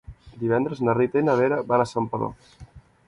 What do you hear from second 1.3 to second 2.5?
Vera van a Santpedor.